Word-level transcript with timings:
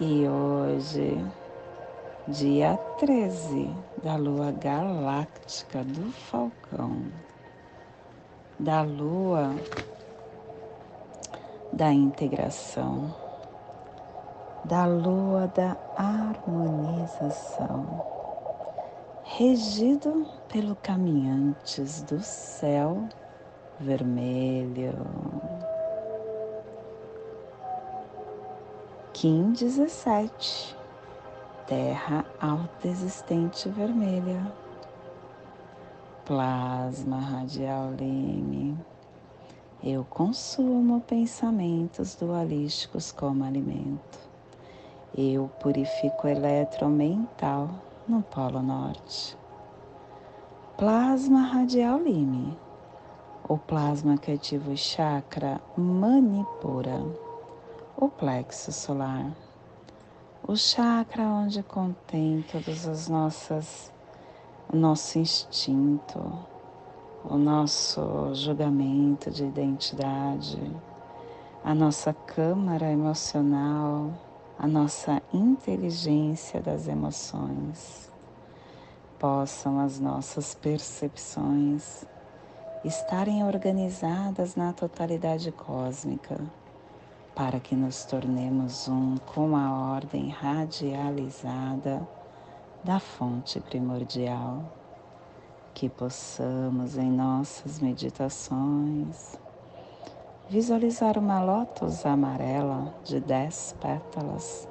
e 0.00 0.26
hoje, 0.26 1.22
dia 2.28 2.78
13 2.98 3.70
da 4.02 4.16
lua 4.16 4.52
galáctica 4.52 5.84
do 5.84 6.10
Falcão, 6.12 7.02
da 8.58 8.80
lua 8.82 9.54
da 11.72 11.92
integração, 11.92 13.14
da 14.64 14.86
lua 14.86 15.48
da 15.48 15.76
harmonização, 15.96 18.04
regido 19.24 20.26
pelo 20.48 20.76
caminhantes 20.76 22.02
do 22.02 22.20
céu 22.20 23.08
vermelho. 23.80 24.94
Kim 29.22 29.52
17 29.52 30.76
Terra 31.68 32.24
alta 32.40 32.88
existente 32.88 33.68
vermelha. 33.68 34.52
Plasma 36.24 37.20
radial 37.20 37.92
Lime 37.92 38.76
Eu 39.80 40.04
consumo 40.10 41.00
pensamentos 41.02 42.16
dualísticos 42.16 43.12
como 43.12 43.44
alimento. 43.44 44.18
Eu 45.16 45.48
purifico 45.60 46.26
eletromental 46.26 47.70
no 48.08 48.22
Polo 48.22 48.60
Norte. 48.60 49.38
Plasma 50.76 51.42
radial 51.42 52.00
Lime 52.00 52.58
o 53.48 53.56
plasma 53.56 54.18
que 54.18 54.32
ativa 54.32 54.72
o 54.72 54.76
chakra 54.76 55.60
Manipura 55.76 57.00
o 58.02 58.08
plexo 58.08 58.72
solar, 58.72 59.30
o 60.42 60.56
chakra 60.56 61.22
onde 61.22 61.62
contém 61.62 62.44
todas 62.50 62.88
as 62.88 63.08
nossas, 63.08 63.92
o 64.68 64.76
nosso 64.76 65.20
instinto, 65.20 66.20
o 67.24 67.36
nosso 67.36 68.34
julgamento 68.34 69.30
de 69.30 69.44
identidade, 69.44 70.60
a 71.62 71.72
nossa 71.72 72.12
câmara 72.12 72.90
emocional, 72.90 74.10
a 74.58 74.66
nossa 74.66 75.22
inteligência 75.32 76.60
das 76.60 76.88
emoções. 76.88 78.10
Possam 79.16 79.78
as 79.78 80.00
nossas 80.00 80.56
percepções 80.56 82.04
estarem 82.84 83.44
organizadas 83.44 84.56
na 84.56 84.72
totalidade 84.72 85.52
cósmica 85.52 86.40
para 87.34 87.58
que 87.58 87.74
nos 87.74 88.04
tornemos 88.04 88.88
um 88.88 89.16
com 89.34 89.56
a 89.56 89.94
ordem 89.94 90.28
radializada 90.28 92.06
da 92.84 92.98
fonte 92.98 93.60
primordial, 93.60 94.62
que 95.72 95.88
possamos 95.88 96.98
em 96.98 97.10
nossas 97.10 97.80
meditações 97.80 99.38
visualizar 100.52 101.16
uma 101.16 101.42
lótus 101.42 102.04
amarela 102.04 102.92
de 103.04 103.18
dez 103.20 103.74
pétalas, 103.80 104.68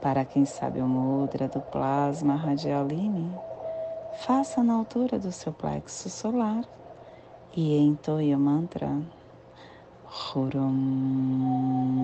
para 0.00 0.24
quem 0.24 0.46
sabe 0.46 0.80
o 0.80 0.88
mudra 0.88 1.48
do 1.48 1.60
plasma 1.60 2.34
radialine, 2.34 3.30
faça 4.20 4.62
na 4.62 4.72
altura 4.72 5.18
do 5.18 5.30
seu 5.30 5.52
plexo 5.52 6.08
solar 6.08 6.64
e 7.54 7.76
entoie 7.76 8.34
o 8.34 8.38
mantra 8.38 8.88
Hurum. 10.08 11.96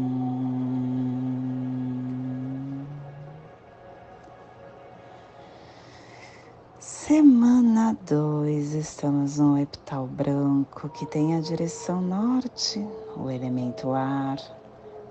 Semana 6.80 7.96
2, 8.06 8.74
estamos 8.74 9.38
no 9.38 9.56
epital 9.58 10.06
branco 10.06 10.88
que 10.88 11.06
tem 11.06 11.36
a 11.36 11.40
direção 11.40 12.00
norte, 12.00 12.84
o 13.16 13.30
elemento 13.30 13.92
ar. 13.92 14.38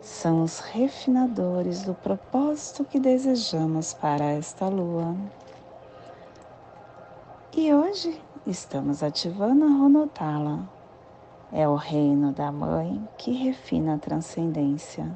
São 0.02 0.44
os 0.44 0.60
refinadores 0.60 1.84
do 1.84 1.94
propósito 1.94 2.84
que 2.84 3.00
desejamos 3.00 3.94
para 3.94 4.26
esta 4.26 4.68
lua. 4.68 5.16
E 7.56 7.74
hoje 7.74 8.20
estamos 8.46 9.02
ativando 9.02 9.66
a 9.66 9.70
Ronotala 9.70 10.81
é 11.52 11.68
o 11.68 11.76
reino 11.76 12.32
da 12.32 12.52
mãe 12.52 13.08
que 13.18 13.32
refina 13.32 13.96
a 13.96 13.98
transcendência. 13.98 15.12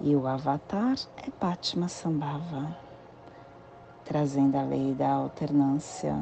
E 0.00 0.14
o 0.16 0.26
avatar 0.26 0.96
é 1.16 1.30
Patma 1.30 1.86
Sambhava, 1.86 2.76
trazendo 4.04 4.56
a 4.56 4.62
lei 4.62 4.92
da 4.92 5.10
alternância. 5.10 6.16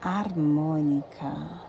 Harmônica. 0.00 1.60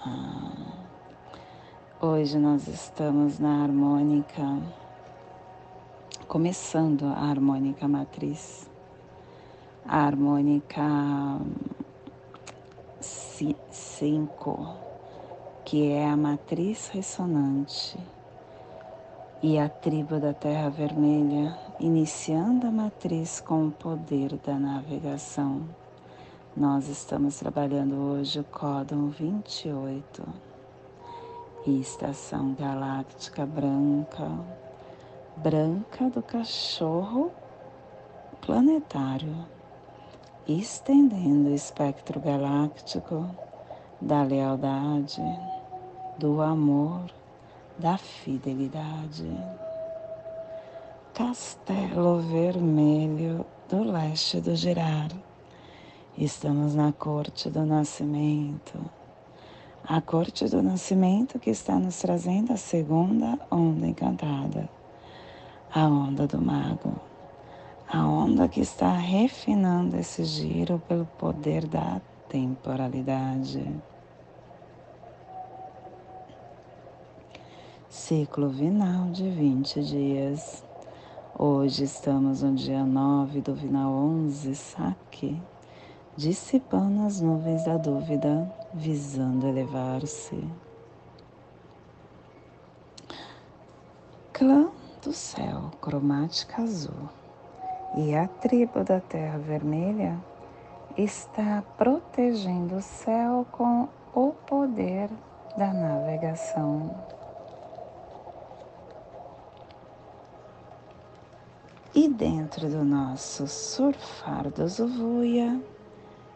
Ah. 0.00 0.48
Hoje 2.00 2.38
nós 2.38 2.66
estamos 2.66 3.38
na 3.38 3.62
harmônica 3.62 4.42
começando 6.28 7.06
a 7.06 7.30
harmônica 7.30 7.88
matriz, 7.88 8.68
a 9.86 10.04
harmônica 10.04 10.82
5, 13.00 14.76
que 15.64 15.90
é 15.90 16.06
a 16.06 16.14
matriz 16.14 16.88
ressonante, 16.88 17.98
e 19.42 19.58
a 19.58 19.70
tribo 19.70 20.20
da 20.20 20.34
Terra 20.34 20.68
Vermelha, 20.68 21.58
iniciando 21.80 22.66
a 22.66 22.70
matriz 22.70 23.40
com 23.40 23.68
o 23.68 23.72
poder 23.72 24.36
da 24.44 24.58
navegação. 24.58 25.62
Nós 26.54 26.88
estamos 26.88 27.38
trabalhando 27.38 27.94
hoje 27.94 28.40
o 28.40 28.44
códon 28.44 29.08
28 29.08 30.22
e 31.66 31.80
estação 31.80 32.52
galáctica 32.52 33.46
branca 33.46 34.57
branca 35.42 36.10
do 36.10 36.20
cachorro 36.20 37.30
planetário, 38.40 39.46
estendendo 40.48 41.50
o 41.50 41.54
espectro 41.54 42.18
galáctico 42.20 43.30
da 44.00 44.24
lealdade, 44.24 45.22
do 46.18 46.42
amor, 46.42 47.08
da 47.78 47.96
fidelidade. 47.96 49.30
Castelo 51.14 52.18
Vermelho 52.18 53.46
do 53.68 53.84
leste 53.84 54.40
do 54.40 54.56
Girar. 54.56 55.10
Estamos 56.16 56.74
na 56.74 56.92
corte 56.92 57.48
do 57.48 57.64
nascimento. 57.64 58.78
A 59.84 60.00
corte 60.00 60.48
do 60.48 60.60
nascimento 60.60 61.38
que 61.38 61.50
está 61.50 61.78
nos 61.78 61.96
trazendo 62.00 62.52
a 62.52 62.56
segunda 62.56 63.38
onda 63.50 63.86
encantada 63.86 64.77
a 65.74 65.86
onda 65.86 66.26
do 66.26 66.40
mago, 66.40 66.94
a 67.86 68.06
onda 68.06 68.48
que 68.48 68.60
está 68.60 68.92
refinando 68.92 69.96
esse 69.96 70.24
giro 70.24 70.82
pelo 70.88 71.04
poder 71.18 71.66
da 71.66 72.00
temporalidade. 72.28 73.64
Ciclo 77.88 78.48
vinal 78.48 79.10
de 79.10 79.28
20 79.28 79.82
dias. 79.82 80.64
Hoje 81.38 81.84
estamos 81.84 82.42
no 82.42 82.54
dia 82.54 82.84
9 82.84 83.42
do 83.42 83.54
vinal 83.54 83.92
11, 83.92 84.54
saque, 84.54 85.40
dissipando 86.16 87.06
as 87.06 87.20
nuvens 87.20 87.64
da 87.64 87.76
dúvida, 87.76 88.50
visando 88.72 89.46
elevar-se. 89.46 90.42
Clã 94.32 94.70
do 95.02 95.12
céu, 95.12 95.70
cromática 95.80 96.62
azul, 96.62 97.08
e 97.96 98.14
a 98.14 98.26
tribo 98.26 98.82
da 98.82 99.00
terra 99.00 99.38
vermelha 99.38 100.18
está 100.96 101.62
protegendo 101.76 102.76
o 102.76 102.82
céu 102.82 103.46
com 103.52 103.88
o 104.14 104.32
poder 104.46 105.08
da 105.56 105.72
navegação. 105.72 106.94
E 111.94 112.08
dentro 112.08 112.68
do 112.68 112.84
nosso 112.84 113.46
surfar 113.46 114.50
do 114.50 114.68
Zuvuia, 114.68 115.60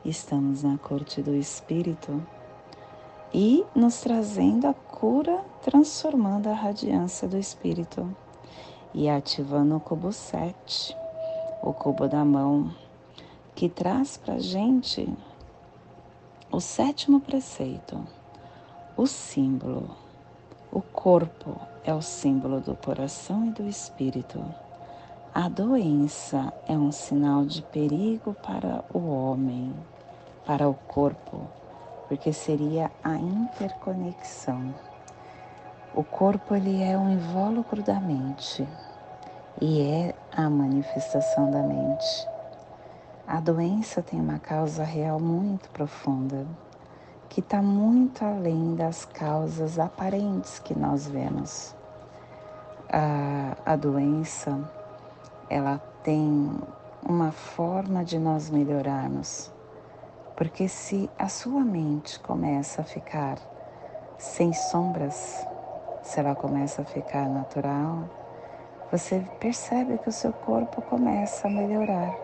estamos 0.04 0.62
na 0.62 0.78
corte 0.78 1.22
do 1.22 1.34
Espírito 1.34 2.22
e 3.34 3.64
nos 3.74 4.00
trazendo 4.00 4.66
a 4.66 4.74
cura, 4.74 5.44
transformando 5.62 6.48
a 6.48 6.54
radiância 6.54 7.28
do 7.28 7.38
Espírito 7.38 8.08
e 8.94 9.08
ativando 9.08 9.76
o 9.76 9.80
cubo 9.80 10.12
7, 10.12 10.96
o 11.62 11.72
cubo 11.72 12.08
da 12.08 12.24
mão, 12.24 12.74
que 13.54 13.68
traz 13.68 14.16
para 14.16 14.38
gente 14.38 15.08
o 16.50 16.60
sétimo 16.60 17.20
preceito, 17.20 18.06
o 18.96 19.06
símbolo. 19.06 19.90
O 20.70 20.80
corpo 20.80 21.58
é 21.84 21.94
o 21.94 22.02
símbolo 22.02 22.60
do 22.60 22.74
coração 22.74 23.46
e 23.46 23.50
do 23.50 23.68
espírito. 23.68 24.42
A 25.34 25.48
doença 25.48 26.52
é 26.68 26.72
um 26.72 26.92
sinal 26.92 27.44
de 27.44 27.62
perigo 27.62 28.34
para 28.34 28.84
o 28.92 28.98
homem, 28.98 29.72
para 30.44 30.68
o 30.68 30.74
corpo, 30.74 31.46
porque 32.08 32.32
seria 32.32 32.90
a 33.02 33.16
interconexão. 33.16 34.74
O 35.94 36.02
corpo 36.02 36.54
ele 36.54 36.82
é 36.82 36.96
um 36.96 37.10
invólucro 37.10 37.82
da 37.82 38.00
mente 38.00 38.66
e 39.60 39.82
é 39.82 40.14
a 40.34 40.48
manifestação 40.48 41.50
da 41.50 41.62
mente. 41.62 42.26
A 43.26 43.38
doença 43.40 44.02
tem 44.02 44.18
uma 44.18 44.38
causa 44.38 44.84
real 44.84 45.20
muito 45.20 45.68
profunda, 45.68 46.46
que 47.28 47.40
está 47.40 47.60
muito 47.60 48.24
além 48.24 48.74
das 48.74 49.04
causas 49.04 49.78
aparentes 49.78 50.58
que 50.58 50.74
nós 50.74 51.06
vemos. 51.06 51.76
A, 52.90 53.72
a 53.72 53.76
doença 53.76 54.58
ela 55.50 55.76
tem 56.02 56.50
uma 57.06 57.32
forma 57.32 58.02
de 58.02 58.18
nós 58.18 58.48
melhorarmos. 58.48 59.52
Porque 60.36 60.68
se 60.68 61.10
a 61.18 61.28
sua 61.28 61.60
mente 61.60 62.18
começa 62.20 62.80
a 62.80 62.84
ficar 62.84 63.36
sem 64.16 64.54
sombras, 64.54 65.46
se 66.02 66.20
ela 66.20 66.34
começa 66.34 66.82
a 66.82 66.84
ficar 66.84 67.28
natural, 67.28 68.04
você 68.90 69.24
percebe 69.40 69.98
que 69.98 70.08
o 70.08 70.12
seu 70.12 70.32
corpo 70.32 70.82
começa 70.82 71.48
a 71.48 71.50
melhorar. 71.50 72.14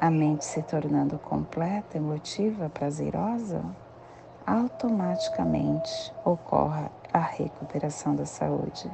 A 0.00 0.10
mente 0.10 0.44
se 0.44 0.62
tornando 0.62 1.18
completa, 1.18 1.96
emotiva, 1.96 2.68
prazerosa, 2.68 3.62
automaticamente 4.46 6.12
ocorre 6.24 6.86
a 7.12 7.18
recuperação 7.18 8.14
da 8.14 8.24
saúde. 8.24 8.90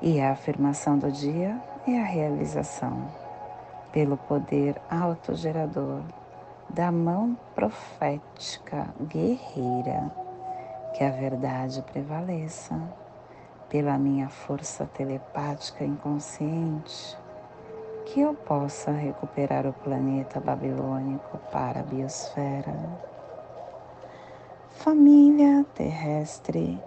E 0.00 0.20
a 0.20 0.32
afirmação 0.32 0.98
do 0.98 1.10
dia 1.10 1.60
é 1.86 2.00
a 2.00 2.04
realização, 2.04 3.08
pelo 3.92 4.16
poder 4.16 4.80
autogerador 4.90 6.02
da 6.68 6.90
mão 6.90 7.36
profética 7.54 8.88
guerreira, 9.02 10.21
que 10.92 11.04
a 11.04 11.10
verdade 11.10 11.82
prevaleça, 11.82 12.80
pela 13.68 13.98
minha 13.98 14.28
força 14.28 14.84
telepática 14.86 15.84
inconsciente, 15.84 17.16
que 18.04 18.20
eu 18.20 18.34
possa 18.34 18.90
recuperar 18.90 19.66
o 19.66 19.72
planeta 19.72 20.38
babilônico 20.38 21.38
para 21.50 21.80
a 21.80 21.82
biosfera. 21.82 22.74
Família 24.68 25.64
terrestre 25.74 26.82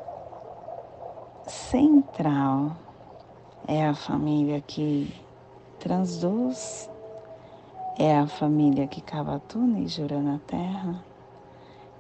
central 1.48 2.76
é 3.68 3.86
a 3.86 3.96
família 3.96 4.62
que 4.62 5.12
transduz, 5.80 6.90
é 7.98 8.18
a 8.18 8.28
família 8.28 8.88
que 8.88 9.02
cava 9.02 9.40
túneis 9.40 9.94
jura 9.94 10.20
na 10.20 10.40
terra, 10.40 11.04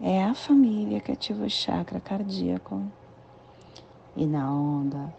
é 0.02 0.24
a 0.24 0.34
família 0.34 1.00
que 1.00 1.12
ativa 1.12 1.46
o 1.46 1.50
chakra 1.50 2.00
cardíaco 2.00 2.82
e 4.16 4.26
na 4.26 4.52
onda 4.52 5.14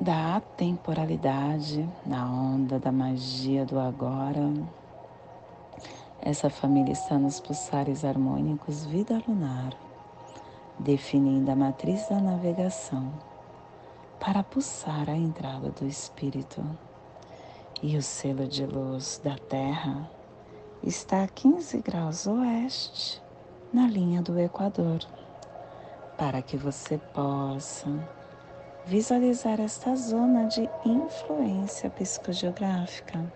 da 0.00 0.36
atemporalidade, 0.36 1.88
na 2.06 2.30
onda 2.30 2.78
da 2.78 2.92
magia 2.92 3.64
do 3.64 3.78
agora. 3.78 4.52
Essa 6.20 6.50
família 6.50 6.92
está 6.92 7.18
nos 7.18 7.40
pulsares 7.40 8.04
harmônicos 8.04 8.84
vida 8.86 9.22
lunar 9.26 9.72
definindo 10.78 11.50
a 11.50 11.56
matriz 11.56 12.08
da 12.08 12.20
navegação 12.20 13.12
para 14.20 14.42
pulsar 14.42 15.10
a 15.10 15.16
entrada 15.16 15.70
do 15.70 15.86
Espírito. 15.86 16.64
E 17.80 17.96
o 17.96 18.02
selo 18.02 18.48
de 18.48 18.66
luz 18.66 19.20
da 19.22 19.36
Terra 19.36 20.10
está 20.82 21.22
a 21.22 21.28
15 21.28 21.78
graus 21.78 22.26
oeste, 22.26 23.22
na 23.72 23.86
linha 23.86 24.20
do 24.20 24.36
Equador, 24.36 24.98
para 26.16 26.42
que 26.42 26.56
você 26.56 26.98
possa 26.98 27.86
visualizar 28.84 29.60
esta 29.60 29.94
zona 29.94 30.46
de 30.46 30.68
influência 30.84 31.88
psicogeográfica. 31.90 33.32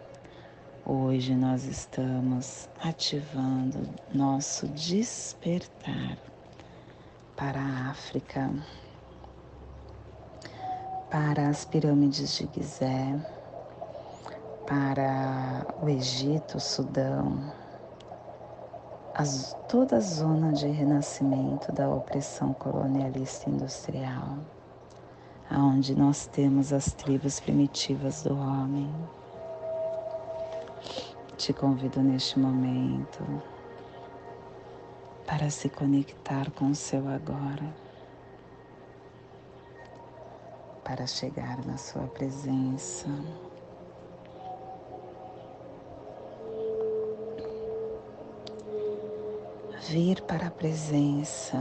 Hoje 0.84 1.36
nós 1.36 1.64
estamos 1.64 2.68
ativando 2.80 3.88
nosso 4.12 4.66
despertar 4.66 6.18
para 7.36 7.60
a 7.60 7.90
África, 7.90 8.50
para 11.08 11.48
as 11.48 11.64
pirâmides 11.64 12.36
de 12.36 12.48
Gizé, 12.52 13.41
para 14.66 15.66
o 15.82 15.88
Egito, 15.88 16.56
o 16.56 16.60
Sudão, 16.60 17.52
as, 19.14 19.56
toda 19.68 19.96
a 19.96 20.00
zona 20.00 20.52
de 20.52 20.66
renascimento 20.66 21.72
da 21.72 21.88
opressão 21.88 22.52
colonialista 22.54 23.50
industrial, 23.50 24.38
aonde 25.50 25.94
nós 25.94 26.26
temos 26.26 26.72
as 26.72 26.92
tribos 26.92 27.40
primitivas 27.40 28.22
do 28.22 28.34
homem. 28.34 28.92
Te 31.36 31.52
convido 31.52 32.00
neste 32.00 32.38
momento 32.38 33.42
para 35.26 35.50
se 35.50 35.68
conectar 35.68 36.50
com 36.52 36.70
o 36.70 36.74
seu 36.74 37.06
agora, 37.08 37.74
para 40.84 41.06
chegar 41.06 41.64
na 41.66 41.76
sua 41.76 42.06
presença. 42.08 43.08
Vir 49.88 50.22
para 50.22 50.46
a 50.46 50.50
presença 50.50 51.56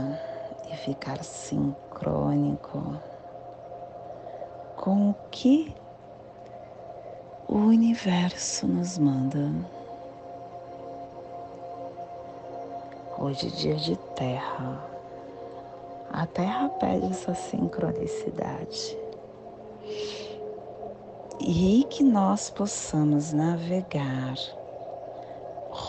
e 0.70 0.76
ficar 0.76 1.24
sincrônico 1.24 2.96
com 4.76 5.10
o 5.10 5.14
que 5.30 5.74
o 7.48 7.56
universo 7.56 8.66
nos 8.68 8.96
manda. 8.96 9.50
Hoje, 13.18 13.50
dia 13.50 13.74
de 13.74 13.96
terra. 14.14 14.80
A 16.12 16.24
terra 16.24 16.68
pede 16.68 17.06
essa 17.06 17.34
sincronicidade. 17.34 18.96
E 21.40 21.84
que 21.90 22.04
nós 22.04 22.50
possamos 22.50 23.32
navegar 23.32 24.36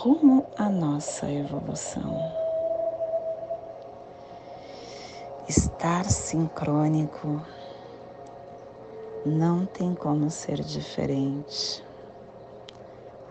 rumo 0.03 0.45
à 0.57 0.67
nossa 0.67 1.31
evolução. 1.31 2.19
Estar 5.48 6.03
sincrônico 6.03 7.41
não 9.25 9.65
tem 9.65 9.95
como 9.95 10.29
ser 10.29 10.62
diferente. 10.62 11.81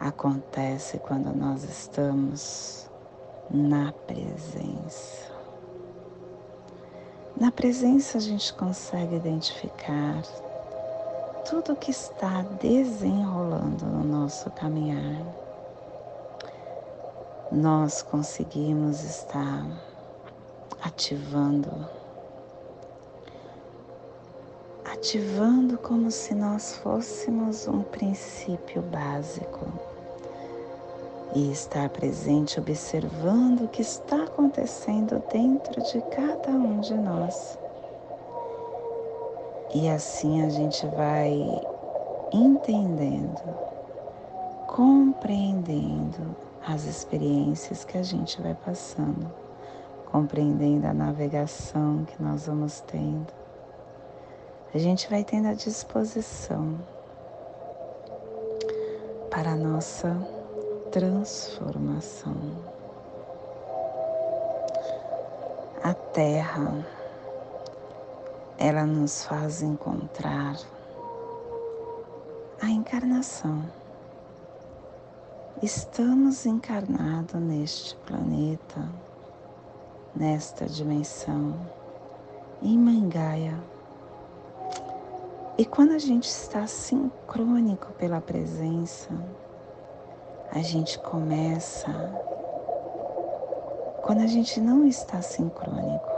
Acontece 0.00 0.97
quando 0.97 1.37
nós 1.37 1.62
estamos 1.62 2.88
na 3.50 3.93
presença. 4.07 5.31
Na 7.37 7.52
presença 7.52 8.17
a 8.17 8.21
gente 8.23 8.50
consegue 8.55 9.17
identificar 9.17 10.23
tudo 11.45 11.76
que 11.76 11.91
está 11.91 12.41
desenrolando 12.62 13.85
no 13.85 14.02
nosso 14.02 14.50
caminhar. 14.52 15.51
Nós 17.54 18.00
conseguimos 18.00 19.04
estar 19.04 19.66
ativando, 20.80 21.87
ativando 24.87 25.76
como 25.76 26.11
se 26.11 26.35
nós 26.35 26.76
fôssemos 26.78 27.68
um 27.68 27.82
princípio 27.82 28.80
básico 28.80 29.66
e 31.35 31.52
estar 31.52 31.90
presente 31.90 32.59
observando 32.59 33.64
o 33.64 33.68
que 33.68 33.82
está 33.82 34.25
acontecendo 34.25 35.23
dentro 35.30 35.82
de 35.82 36.00
cada 36.11 36.52
um 36.52 36.80
de 36.80 36.94
nós. 36.94 37.59
E 39.75 39.90
assim 39.90 40.42
a 40.42 40.49
gente 40.49 40.87
vai 40.87 41.37
entendendo, 42.32 43.42
compreendendo 44.66 46.35
as 46.66 46.85
experiências 46.85 47.85
que 47.85 47.99
a 47.99 48.02
gente 48.02 48.40
vai 48.40 48.54
passando, 48.54 49.33
compreendendo 50.11 50.87
a 50.87 50.95
navegação 50.95 52.04
que 52.04 52.23
nós 52.23 52.47
vamos 52.47 52.81
tendo. 52.81 53.33
A 54.75 54.78
gente 54.78 55.09
vai 55.11 55.25
tendo 55.25 55.49
a 55.49 55.54
disposição 55.54 56.78
para 59.31 59.52
a 59.52 59.57
nossa 59.57 60.16
transformação. 60.90 62.37
A 65.83 65.92
Terra, 65.95 66.87
ela 68.57 68.87
nos 68.87 69.25
faz 69.25 69.62
encontrar 69.62 70.57
a 72.61 72.71
encarnação. 72.71 73.82
Estamos 75.62 76.45
encarnados 76.45 77.40
neste 77.40 77.95
planeta, 77.99 78.85
nesta 80.12 80.66
dimensão, 80.66 81.54
em 82.61 82.76
Mangaia. 82.76 83.57
E 85.57 85.64
quando 85.64 85.92
a 85.92 86.00
gente 86.00 86.25
está 86.25 86.66
sincrônico 86.66 87.92
pela 87.92 88.21
presença, 88.21 89.11
a 90.50 90.59
gente 90.59 90.99
começa, 90.99 91.92
quando 94.02 94.23
a 94.23 94.26
gente 94.26 94.61
não 94.61 94.85
está 94.85 95.23
sincrônico, 95.23 96.11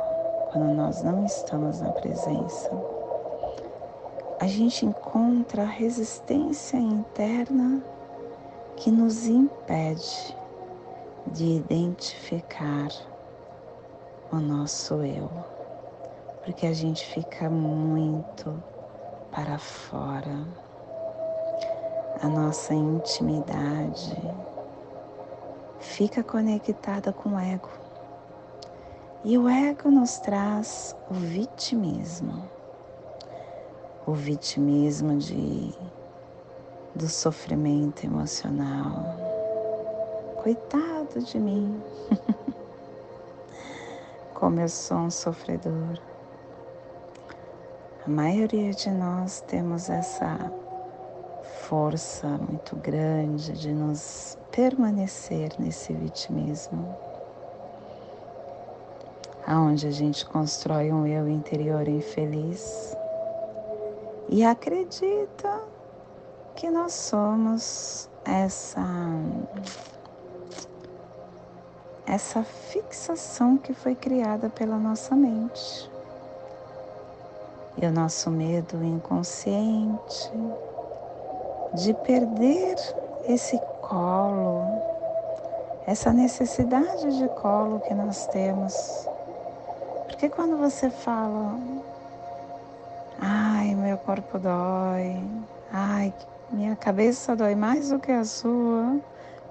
quando 0.52 0.72
nós 0.72 1.02
não 1.02 1.22
estamos 1.26 1.82
na 1.82 1.90
presença, 1.90 2.70
a 4.40 4.46
gente 4.46 4.86
encontra 4.86 5.64
resistência 5.64 6.78
interna 6.78 7.82
que 8.76 8.90
nos 8.90 9.26
impede 9.26 10.36
de 11.28 11.56
identificar 11.56 12.88
o 14.30 14.36
nosso 14.36 15.02
eu, 15.02 15.30
porque 16.44 16.66
a 16.66 16.72
gente 16.72 17.06
fica 17.06 17.48
muito 17.48 18.62
para 19.30 19.58
fora 19.58 20.46
a 22.20 22.28
nossa 22.28 22.72
intimidade 22.72 24.16
fica 25.84 26.22
conectada 26.24 27.12
com 27.12 27.30
o 27.30 27.38
ego. 27.38 27.68
E 29.24 29.38
o 29.38 29.48
ego 29.48 29.90
nos 29.90 30.18
traz 30.18 30.96
o 31.10 31.14
vitimismo. 31.14 32.48
O 34.06 34.12
vitimismo 34.12 35.16
de, 35.16 35.72
do 36.94 37.08
sofrimento 37.08 38.04
emocional. 38.04 39.04
Coitado 40.42 41.20
de 41.22 41.38
mim. 41.38 41.82
Como 44.34 44.60
eu 44.60 44.68
sou 44.68 44.98
um 44.98 45.10
sofredor. 45.10 45.98
A 48.06 48.10
maioria 48.10 48.70
de 48.72 48.90
nós 48.90 49.40
temos 49.40 49.88
essa 49.88 50.52
força 51.68 52.28
muito 52.28 52.76
grande 52.76 53.52
de 53.52 53.72
nos 53.72 54.38
permanecer 54.52 55.50
nesse 55.58 55.92
vitimismo, 55.94 56.94
aonde 59.46 59.86
a 59.86 59.90
gente 59.90 60.26
constrói 60.26 60.92
um 60.92 61.06
eu 61.06 61.28
interior 61.28 61.88
infeliz 61.88 62.94
e 64.28 64.44
acredita 64.44 65.73
que 66.56 66.70
nós 66.70 66.92
somos 66.92 68.08
essa 68.24 68.80
essa 72.06 72.42
fixação 72.44 73.56
que 73.56 73.72
foi 73.72 73.94
criada 73.94 74.50
pela 74.50 74.76
nossa 74.76 75.16
mente. 75.16 75.90
E 77.76 77.86
o 77.86 77.90
nosso 77.90 78.30
medo 78.30 78.84
inconsciente 78.84 80.30
de 81.74 81.92
perder 81.94 82.76
esse 83.26 83.58
colo, 83.80 84.64
essa 85.86 86.12
necessidade 86.12 87.18
de 87.18 87.28
colo 87.30 87.80
que 87.80 87.94
nós 87.94 88.26
temos. 88.28 89.08
Porque 90.06 90.28
quando 90.28 90.56
você 90.56 90.88
fala, 90.90 91.58
ai, 93.20 93.74
meu 93.74 93.98
corpo 93.98 94.38
dói, 94.38 95.20
ai, 95.72 96.14
minha 96.50 96.76
cabeça 96.76 97.34
dói 97.34 97.54
mais 97.54 97.90
do 97.90 97.98
que 97.98 98.12
a 98.12 98.24
sua, 98.24 99.00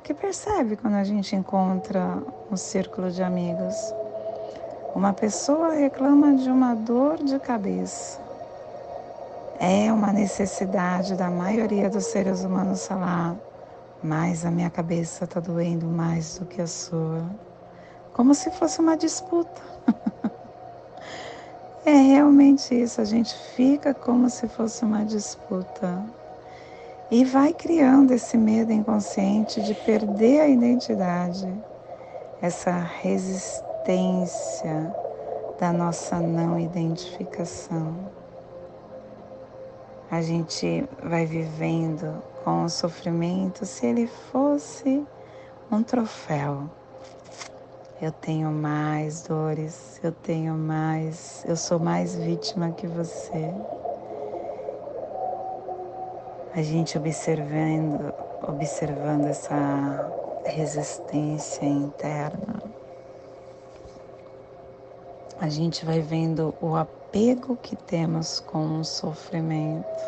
que 0.04 0.14
percebe 0.14 0.76
quando 0.76 0.96
a 0.96 1.04
gente 1.04 1.36
encontra 1.36 2.22
um 2.52 2.58
círculo 2.58 3.12
de 3.12 3.24
amigos. 3.24 3.76
Uma 4.96 5.14
pessoa 5.14 5.74
reclama 5.74 6.36
de 6.36 6.50
uma 6.50 6.76
dor 6.76 7.24
de 7.24 7.40
cabeça 7.40 8.24
é 9.66 9.94
uma 9.94 10.12
necessidade 10.12 11.16
da 11.16 11.30
maioria 11.30 11.90
dos 11.90 12.04
seres 12.08 12.44
humanos 12.44 12.86
falar, 12.86 13.34
mas 14.04 14.46
a 14.46 14.52
minha 14.52 14.70
cabeça 14.70 15.24
está 15.24 15.40
doendo 15.40 15.86
mais 15.86 16.38
do 16.38 16.46
que 16.46 16.62
a 16.62 16.68
sua. 16.68 17.24
Como 18.12 18.36
se 18.36 18.52
fosse 18.52 18.82
uma 18.82 18.98
disputa. 18.98 19.62
é 21.86 21.94
realmente 21.94 22.76
isso, 22.76 23.00
a 23.00 23.06
gente 23.06 23.34
fica 23.56 23.94
como 23.94 24.30
se 24.30 24.50
fosse 24.50 24.84
uma 24.84 25.06
disputa. 25.06 26.04
E 27.14 27.24
vai 27.24 27.54
criando 27.54 28.12
esse 28.12 28.36
medo 28.36 28.74
inconsciente 28.74 29.62
de 29.62 29.76
perder 29.76 30.42
a 30.42 30.48
identidade, 30.48 31.48
essa 32.42 32.72
resistência 32.72 34.92
da 35.60 35.72
nossa 35.72 36.20
não 36.20 36.60
identificação 36.60 37.96
a 40.14 40.22
gente 40.22 40.88
vai 41.02 41.26
vivendo 41.26 42.22
com 42.44 42.66
o 42.66 42.70
sofrimento 42.70 43.66
se 43.66 43.88
ele 43.88 44.06
fosse 44.06 45.04
um 45.72 45.82
troféu. 45.82 46.70
Eu 48.00 48.12
tenho 48.12 48.52
mais 48.52 49.24
dores, 49.24 50.00
eu 50.04 50.12
tenho 50.12 50.54
mais, 50.54 51.44
eu 51.48 51.56
sou 51.56 51.80
mais 51.80 52.16
vítima 52.16 52.72
que 52.74 52.86
você. 52.86 53.52
A 56.56 56.62
gente 56.62 57.00
observando, 57.00 58.14
observando 58.48 59.26
essa 59.26 60.12
resistência 60.46 61.66
interna, 61.66 62.62
a 65.42 65.50
gente 65.50 65.84
vai 65.84 66.00
vendo 66.00 66.54
o 66.62 66.76
apego 66.76 67.58
que 67.58 67.76
temos 67.76 68.40
com 68.40 68.80
o 68.80 68.86
sofrimento. 68.86 70.04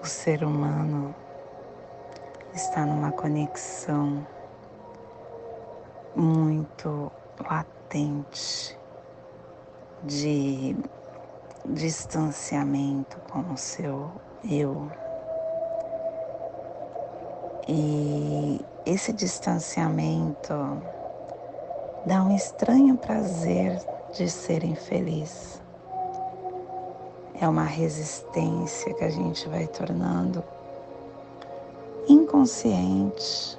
O 0.00 0.06
ser 0.06 0.44
humano 0.44 1.12
está 2.54 2.86
numa 2.86 3.10
conexão 3.10 4.24
muito 6.14 7.10
latente 7.50 8.78
de 10.04 10.76
distanciamento 11.66 13.18
com 13.32 13.40
o 13.52 13.56
seu 13.56 14.08
eu. 14.44 14.90
E 17.66 18.60
esse 18.86 19.12
distanciamento 19.12 20.54
dá 22.06 22.22
um 22.22 22.34
estranho 22.34 22.96
prazer 22.96 23.78
de 24.12 24.28
ser 24.28 24.64
infeliz. 24.64 25.60
É 27.40 27.48
uma 27.48 27.64
resistência 27.64 28.92
que 28.94 29.04
a 29.04 29.10
gente 29.10 29.48
vai 29.48 29.66
tornando 29.66 30.42
inconsciente 32.08 33.58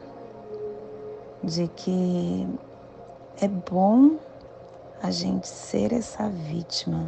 de 1.44 1.68
que 1.70 2.48
é 3.40 3.48
bom 3.48 4.18
a 5.02 5.12
gente 5.12 5.48
ser 5.48 5.94
essa 5.94 6.28
vítima. 6.28 7.06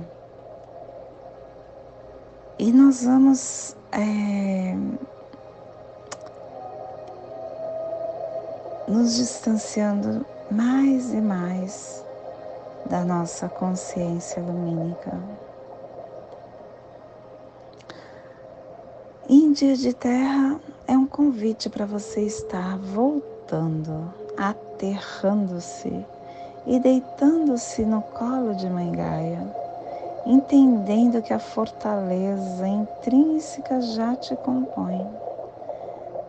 E 2.59 2.71
nós 2.71 3.03
vamos 3.03 3.75
é, 3.91 4.75
nos 8.87 9.15
distanciando 9.15 10.25
mais 10.51 11.13
e 11.13 11.21
mais 11.21 12.05
da 12.89 13.03
nossa 13.03 13.49
consciência 13.49 14.41
lumínica. 14.41 15.17
Em 19.29 19.53
dia 19.53 19.75
de 19.75 19.93
terra 19.93 20.59
é 20.87 20.97
um 20.97 21.07
convite 21.07 21.69
para 21.69 21.85
você 21.85 22.21
estar 22.21 22.77
voltando, 22.77 24.13
aterrando-se 24.37 26.05
e 26.67 26.79
deitando-se 26.79 27.85
no 27.85 28.01
colo 28.01 28.53
de 28.53 28.69
Mãe 28.69 28.91
Gaia 28.91 29.60
entendendo 30.25 31.21
que 31.21 31.33
a 31.33 31.39
fortaleza 31.39 32.67
intrínseca 32.67 33.81
já 33.81 34.15
te 34.15 34.35
compõe. 34.35 35.07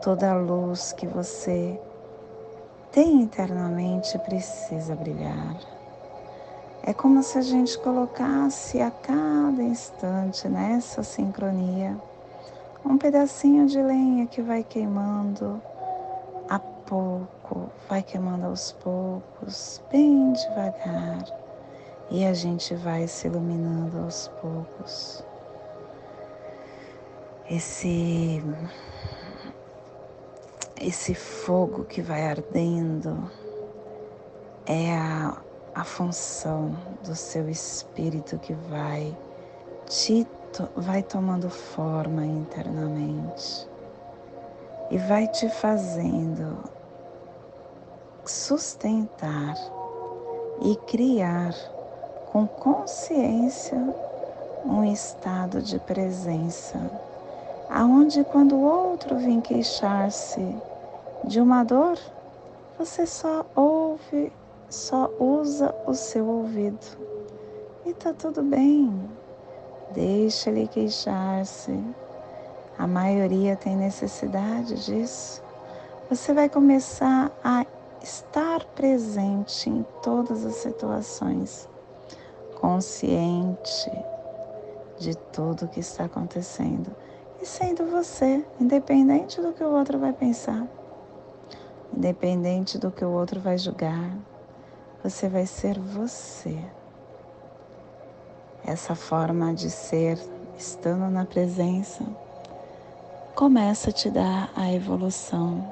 Toda 0.00 0.32
a 0.32 0.36
luz 0.36 0.92
que 0.92 1.06
você 1.06 1.78
tem 2.90 3.22
internamente 3.22 4.18
precisa 4.18 4.94
brilhar. 4.94 5.56
É 6.84 6.92
como 6.92 7.22
se 7.22 7.38
a 7.38 7.42
gente 7.42 7.78
colocasse 7.78 8.80
a 8.80 8.90
cada 8.90 9.62
instante 9.62 10.48
nessa 10.48 11.02
sincronia 11.02 11.96
um 12.84 12.98
pedacinho 12.98 13.66
de 13.66 13.80
lenha 13.80 14.26
que 14.26 14.42
vai 14.42 14.64
queimando 14.64 15.62
a 16.48 16.58
pouco, 16.58 17.70
vai 17.88 18.02
queimando 18.02 18.46
aos 18.46 18.72
poucos, 18.72 19.80
bem 19.90 20.32
devagar, 20.32 21.24
e 22.10 22.24
a 22.24 22.34
gente 22.34 22.74
vai 22.74 23.06
se 23.06 23.26
iluminando 23.26 23.98
aos 23.98 24.28
poucos. 24.40 25.24
Esse 27.50 28.42
esse 30.80 31.14
fogo 31.14 31.84
que 31.84 32.02
vai 32.02 32.26
ardendo 32.26 33.30
é 34.66 34.96
a, 34.96 35.36
a 35.74 35.84
função 35.84 36.76
do 37.04 37.14
seu 37.14 37.48
espírito 37.48 38.38
que 38.38 38.52
vai 38.52 39.16
te 39.86 40.26
vai 40.76 41.02
tomando 41.02 41.48
forma 41.48 42.26
internamente 42.26 43.66
e 44.90 44.98
vai 44.98 45.26
te 45.28 45.48
fazendo 45.48 46.58
sustentar 48.24 49.54
e 50.60 50.76
criar 50.86 51.54
com 52.32 52.46
consciência 52.46 53.78
um 54.64 54.84
estado 54.84 55.60
de 55.60 55.78
presença, 55.78 56.80
aonde 57.68 58.24
quando 58.24 58.54
o 58.54 58.62
outro 58.62 59.18
vem 59.18 59.40
queixar-se 59.40 60.56
de 61.24 61.40
uma 61.40 61.62
dor, 61.62 61.98
você 62.78 63.06
só 63.06 63.44
ouve, 63.54 64.32
só 64.70 65.10
usa 65.20 65.74
o 65.86 65.92
seu 65.92 66.26
ouvido 66.26 66.86
e 67.84 67.92
tá 67.92 68.14
tudo 68.14 68.42
bem. 68.42 68.90
Deixa 69.90 70.48
ele 70.48 70.66
queixar-se. 70.66 71.78
A 72.78 72.86
maioria 72.86 73.56
tem 73.56 73.76
necessidade 73.76 74.86
disso. 74.86 75.42
Você 76.08 76.32
vai 76.32 76.48
começar 76.48 77.30
a 77.44 77.66
estar 78.02 78.64
presente 78.74 79.68
em 79.68 79.84
todas 80.02 80.44
as 80.46 80.54
situações, 80.56 81.68
consciente 82.62 83.90
de 84.96 85.16
tudo 85.32 85.66
que 85.66 85.80
está 85.80 86.04
acontecendo 86.04 86.94
e 87.40 87.44
sendo 87.44 87.90
você, 87.90 88.46
independente 88.60 89.42
do 89.42 89.52
que 89.52 89.64
o 89.64 89.72
outro 89.72 89.98
vai 89.98 90.12
pensar, 90.12 90.64
independente 91.92 92.78
do 92.78 92.92
que 92.92 93.04
o 93.04 93.10
outro 93.10 93.40
vai 93.40 93.58
julgar, 93.58 94.16
você 95.02 95.28
vai 95.28 95.44
ser 95.44 95.76
você. 95.76 96.56
Essa 98.64 98.94
forma 98.94 99.52
de 99.52 99.68
ser, 99.68 100.16
estando 100.56 101.10
na 101.10 101.24
presença, 101.24 102.04
começa 103.34 103.90
a 103.90 103.92
te 103.92 104.08
dar 104.08 104.52
a 104.54 104.72
evolução 104.72 105.68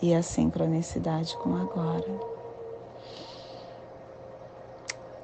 e 0.00 0.14
a 0.14 0.22
sincronicidade 0.22 1.36
com 1.36 1.54
agora. 1.54 2.37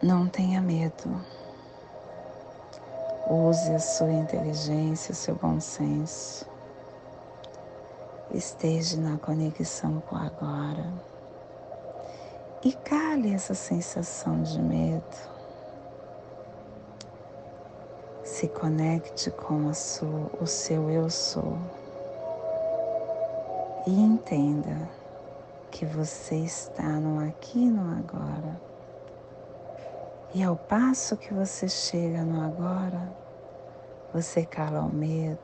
Não 0.05 0.29
tenha 0.29 0.61
medo. 0.61 1.25
Use 3.27 3.71
a 3.71 3.79
sua 3.79 4.13
inteligência, 4.13 5.13
o 5.13 5.15
seu 5.15 5.35
bom 5.35 5.59
senso. 5.59 6.45
Esteja 8.31 9.01
na 9.01 9.17
conexão 9.17 10.03
com 10.03 10.15
agora. 10.15 10.93
E 12.63 12.75
cale 12.75 13.33
essa 13.33 13.55
sensação 13.55 14.43
de 14.43 14.61
medo 14.61 15.33
se 18.25 18.47
conecte 18.49 19.31
com 19.31 19.73
sua, 19.73 20.31
o 20.39 20.47
seu 20.47 20.91
eu 20.91 21.09
sou 21.09 21.57
e 23.87 23.91
entenda 23.91 24.87
que 25.71 25.87
você 25.87 26.37
está 26.37 26.91
no 27.01 27.27
aqui 27.27 27.61
e 27.61 27.71
no 27.71 27.91
agora. 27.99 28.74
E 30.35 30.43
ao 30.43 30.57
passo 30.57 31.17
que 31.17 31.33
você 31.33 31.69
chega 31.69 32.25
no 32.25 32.43
agora, 32.43 33.09
você 34.13 34.45
cala 34.45 34.81
o 34.81 34.93
medo, 34.93 35.39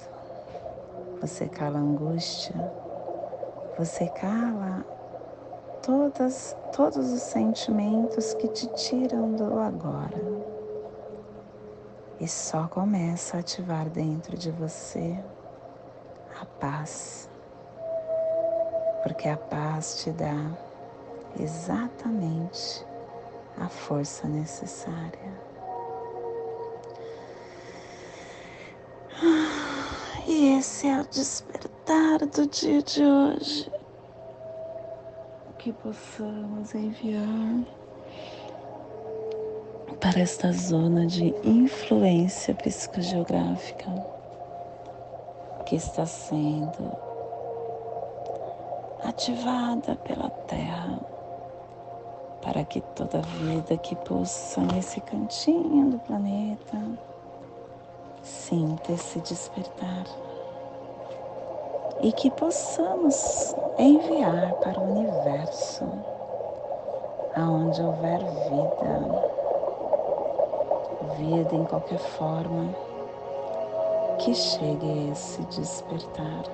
você 1.21 1.49
cala 1.49 1.79
a 1.79 1.81
angústia, 1.81 2.57
você 3.79 4.09
cala 4.09 4.85
todas, 5.81 6.57
todos 6.75 7.13
os 7.13 7.23
sentimentos 7.23 8.35
que 8.35 8.49
te 8.49 8.67
tiram 8.75 9.37
do 9.37 9.61
agora. 9.61 10.21
E 12.19 12.27
só 12.27 12.67
começa 12.67 13.37
a 13.37 13.41
ativar 13.41 13.89
dentro 13.89 14.37
de 14.37 14.51
você 14.51 15.17
a 16.41 16.45
paz, 16.45 17.31
porque 19.05 19.29
a 19.29 19.37
paz 19.37 20.03
te 20.03 20.11
dá 20.11 20.51
exatamente 21.39 22.90
a 23.61 23.69
força 23.69 24.27
necessária. 24.27 25.51
E 30.27 30.57
esse 30.59 30.87
é 30.89 31.01
o 31.01 31.05
despertar 31.05 32.19
do 32.21 32.47
dia 32.47 32.83
de 32.83 33.05
hoje. 33.05 33.71
Que 35.59 35.73
possamos 35.75 36.75
enviar 36.75 37.67
para 40.01 40.21
esta 40.21 40.51
zona 40.53 41.07
de 41.07 41.35
influência 41.45 42.55
psicogeográfica 42.55 43.91
que 45.67 45.77
está 45.77 46.07
sendo 46.07 46.91
ativada 49.05 49.97
pela 49.97 50.31
Terra 50.31 51.10
para 52.43 52.65
que 52.65 52.81
toda 52.81 53.21
vida 53.21 53.77
que 53.77 53.95
pulsa 53.97 54.61
nesse 54.61 55.01
cantinho 55.01 55.91
do 55.91 55.99
planeta 56.01 56.79
sinta 58.23 58.93
esse 58.93 59.21
despertar 59.21 60.05
e 62.01 62.13
que 62.13 62.31
possamos 62.31 63.55
enviar 63.79 64.55
para 64.55 64.81
o 64.81 64.91
universo 64.91 65.85
aonde 67.37 67.81
houver 67.83 68.19
vida 68.19 69.31
vida 71.21 71.55
em 71.55 71.65
qualquer 71.65 71.99
forma 71.99 72.75
que 74.19 74.35
chegue 74.35 75.11
esse 75.11 75.43
despertar. 75.45 76.45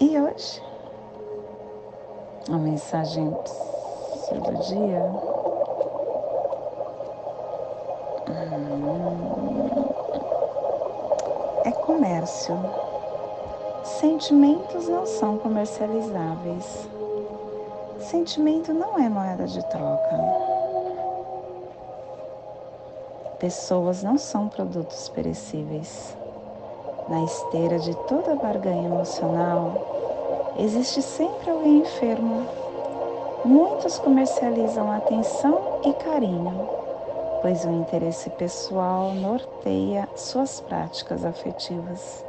E 0.00 0.18
hoje, 0.18 0.62
a 2.50 2.58
mensagem 2.58 3.28
do 3.28 4.54
dia 4.68 5.12
é 11.64 11.72
comércio. 11.72 12.56
Sentimentos 13.82 14.88
não 14.88 15.06
são 15.06 15.38
comercializáveis. 15.38 16.88
Sentimento 17.98 18.72
não 18.72 18.96
é 18.98 19.08
moeda 19.08 19.46
de 19.46 19.64
troca. 19.68 20.16
Pessoas 23.40 24.04
não 24.04 24.16
são 24.16 24.48
produtos 24.48 25.08
perecíveis. 25.08 26.16
Na 27.08 27.24
esteira 27.24 27.78
de 27.78 27.94
toda 28.06 28.36
barganha 28.36 28.86
emocional, 28.86 29.95
existe 30.58 31.02
sempre 31.02 31.50
alguém 31.50 31.78
enfermo. 31.78 32.46
Muitos 33.44 33.98
comercializam 33.98 34.90
atenção 34.90 35.80
e 35.84 35.92
carinho, 35.94 36.68
pois 37.42 37.64
o 37.64 37.70
interesse 37.70 38.30
pessoal 38.30 39.14
norteia 39.14 40.08
suas 40.16 40.60
práticas 40.60 41.24
afetivas. 41.24 42.24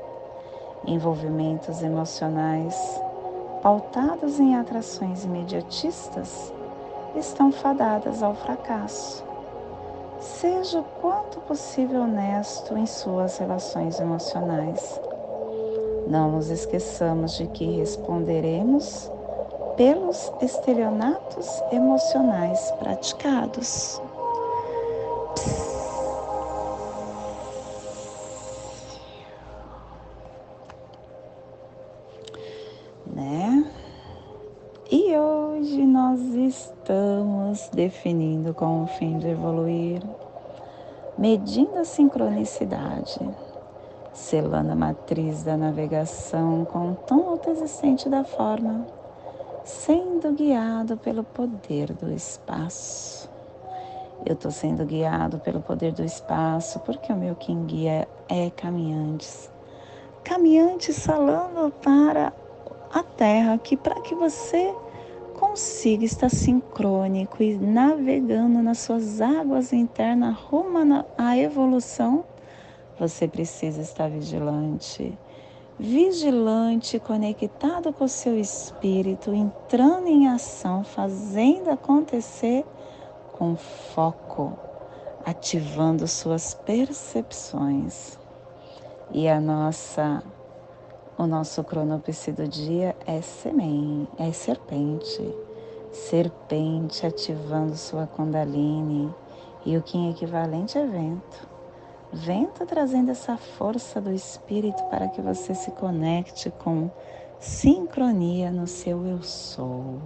Envolvimentos 0.86 1.82
emocionais 1.82 3.02
pautados 3.62 4.40
em 4.40 4.56
atrações 4.56 5.26
imediatistas 5.26 6.54
estão 7.16 7.52
fadadas 7.52 8.22
ao 8.22 8.36
fracasso 8.36 9.28
seja 10.20 10.80
o 10.80 10.84
quanto 10.84 11.40
possível 11.42 12.02
honesto 12.02 12.78
em 12.78 12.86
suas 12.86 13.38
relações 13.38 14.00
emocionais. 14.00 15.00
Não 16.10 16.32
nos 16.32 16.50
esqueçamos 16.50 17.36
de 17.36 17.48
que 17.48 17.65
responderemos 17.65 19.12
pelos 19.76 20.32
estelionatos 20.41 21.62
emocionais 21.70 22.72
praticados. 22.80 24.02
Né? 33.06 33.70
E 34.89 35.17
hoje 35.17 35.86
nós 35.86 36.22
estamos 36.22 37.70
definindo 37.74 38.54
com 38.54 38.84
o 38.84 38.88
fim 38.88 39.17
de 39.17 39.28
evoluir, 39.28 40.02
medindo 41.17 41.78
a 41.80 41.84
sincronicidade 41.84 43.20
selando 44.17 44.71
a 44.71 44.75
matriz 44.75 45.43
da 45.43 45.56
navegação 45.56 46.65
com 46.65 46.91
o 46.91 46.95
tom 46.95 47.30
autoexistente 47.30 48.10
da 48.10 48.23
forma, 48.23 48.86
sendo 49.63 50.34
guiado 50.34 50.97
pelo 50.97 51.23
poder 51.23 51.93
do 51.93 52.12
espaço. 52.12 53.30
Eu 54.25 54.34
estou 54.34 54.49
sendo 54.49 54.84
guiado 54.86 55.38
pelo 55.39 55.62
poder 55.62 55.93
do 55.93 56.03
espaço 56.03 56.80
porque 56.80 57.13
o 57.13 57.15
meu 57.15 57.36
King 57.36 57.65
Guia 57.67 58.08
é 58.27 58.49
caminhantes. 58.49 59.51
Caminhantes 60.23 61.06
falando 61.06 61.71
para 61.84 62.34
a 62.91 63.03
Terra 63.03 63.58
que 63.60 63.77
para 63.77 64.01
que 64.01 64.15
você 64.15 64.73
consiga 65.39 66.03
estar 66.03 66.30
sincrônico 66.30 67.43
e 67.43 67.56
navegando 67.56 68.63
nas 68.63 68.80
suas 68.80 69.21
águas 69.21 69.71
internas 69.71 70.36
rumo 70.36 71.06
à 71.15 71.38
evolução, 71.38 72.25
você 73.00 73.28
precisa 73.28 73.82
estar 73.82 74.10
vigilante. 74.10 75.18
Vigilante, 75.80 77.00
conectado 77.00 77.94
com 77.94 78.06
o 78.06 78.10
seu 78.10 78.40
espírito, 78.40 79.34
entrando 79.34 80.08
em 80.08 80.28
ação, 80.28 80.84
fazendo 80.84 81.70
acontecer 81.70 82.66
com 83.34 83.56
foco, 83.56 84.58
ativando 85.24 86.08
suas 86.08 86.56
percepções. 86.56 88.18
E 89.12 89.28
a 89.28 89.40
nossa 89.40 90.24
o 91.18 91.26
nosso 91.26 91.64
cronopse 91.64 92.32
do 92.32 92.48
dia 92.48 92.96
é 93.08 93.22
semente, 93.22 94.08
é 94.20 94.32
serpente. 94.32 95.36
Serpente 95.92 97.08
ativando 97.08 97.76
sua 97.76 98.06
Kundalini 98.06 99.12
e 99.66 99.76
o 99.76 99.82
Kim 99.82 100.12
equivalente 100.12 100.78
é 100.78 100.86
vento. 100.86 101.57
Vento 102.12 102.65
trazendo 102.65 103.12
essa 103.12 103.36
força 103.36 104.00
do 104.00 104.12
Espírito 104.12 104.82
para 104.86 105.10
que 105.10 105.22
você 105.22 105.54
se 105.54 105.72
conecte 105.72 106.50
com 106.50 106.89
sincronia 107.39 108.50
no 108.50 108.65
seu 108.65 109.06
eu 109.06 109.22
sou. 109.22 110.00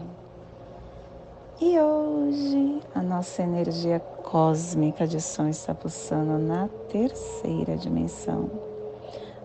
E 1.60 1.80
hoje 1.80 2.82
a 2.96 3.04
nossa 3.04 3.44
energia 3.44 4.00
cósmica 4.00 5.06
de 5.06 5.22
som 5.22 5.48
está 5.48 5.76
pulsando 5.76 6.40
na 6.40 6.68
terceira 6.90 7.78
dimensão, 7.78 8.50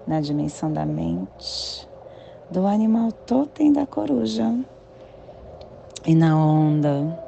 na 0.07 0.23
dimensão 0.23 0.73
da 0.73 0.87
mente, 0.87 1.87
do 2.51 2.66
animal 2.66 3.12
totem 3.12 3.71
da 3.71 3.85
coruja 3.85 4.51
e 6.07 6.14
na 6.14 6.35
onda 6.38 7.23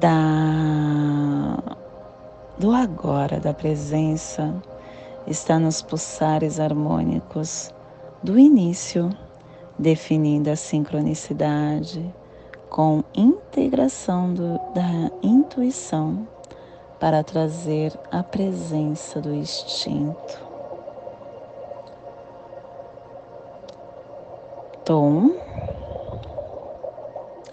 da 0.00 1.76
do 2.62 2.70
agora 2.70 3.40
da 3.40 3.52
presença 3.52 4.54
está 5.26 5.58
nos 5.58 5.82
pulsares 5.82 6.60
harmônicos 6.60 7.74
do 8.22 8.38
início, 8.38 9.10
definindo 9.76 10.48
a 10.48 10.54
sincronicidade 10.54 12.14
com 12.70 13.02
integração 13.16 14.32
do, 14.32 14.60
da 14.72 15.10
intuição 15.24 16.28
para 17.00 17.24
trazer 17.24 17.98
a 18.12 18.22
presença 18.22 19.20
do 19.20 19.34
instinto. 19.34 20.40
Tom 24.84 25.32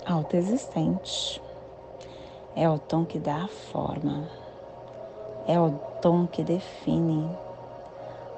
autoexistente 0.06 1.42
é 2.56 2.70
o 2.70 2.78
tom 2.78 3.06
que 3.06 3.18
dá 3.18 3.46
a 3.46 3.48
forma 3.48 4.39
é 5.50 5.60
o 5.60 5.72
tom 6.00 6.28
que 6.28 6.44
define. 6.44 7.28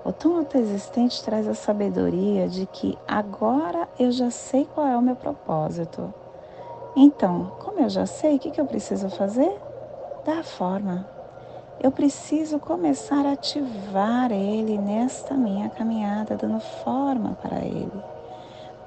O 0.06 0.13
tom 0.13 0.38
autoexistente 0.38 1.21
traz 1.21 1.45
a 1.45 1.54
sabedoria 1.54 2.47
de 2.47 2.65
que 2.65 2.97
agora 3.06 3.88
eu 4.00 4.13
já 4.13 4.32
sei 4.32 4.65
qual 4.74 4.88
é 4.88 4.95
o 4.95 5.02
meu 5.02 5.17
propósito. 5.17 6.12
Então, 6.95 7.52
como 7.60 7.82
eu 7.82 7.89
já 7.89 8.06
sei, 8.06 8.38
o 8.38 8.39
que, 8.39 8.60
eu 8.60 8.65
preciso 8.65 9.10
fazer? 9.10 9.54
Dar 10.26 10.41
forma. 10.43 11.06
Eu 11.84 11.91
preciso 11.91 12.60
começar 12.60 13.26
a 13.26 13.34
ativar 13.34 14.32
ele 14.32 14.78
nesta 14.78 15.34
minha 15.34 15.69
caminhada, 15.69 16.38
dando 16.38 16.62
forma 16.62 17.38
para 17.41 17.60
ele, 17.60 17.91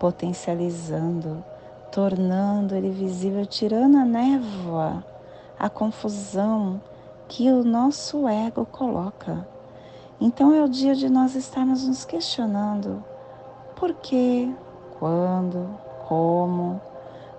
potencializando, 0.01 1.45
tornando 1.93 2.75
ele 2.75 2.91
visível, 2.91 3.45
tirando 3.45 3.99
a 3.99 4.05
névoa, 4.05 5.05
a 5.59 5.69
confusão, 5.69 6.81
que 7.35 7.51
o 7.51 7.65
nosso 7.65 8.29
ego 8.29 8.65
coloca. 8.65 9.45
Então 10.21 10.55
é 10.55 10.63
o 10.63 10.69
dia 10.69 10.95
de 10.95 11.09
nós 11.11 11.35
estarmos 11.35 11.85
nos 11.85 12.05
questionando 12.05 13.03
por 13.75 13.93
quê, 13.95 14.49
quando, 15.01 15.69
como, 16.07 16.81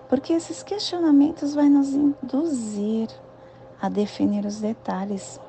porque 0.10 0.34
esses 0.34 0.62
questionamentos 0.62 1.56
vão 1.56 1.70
nos 1.70 1.94
induzir 1.94 3.08
a 3.82 3.88
definir 3.88 4.46
os 4.46 4.60
detalhes, 4.60 5.40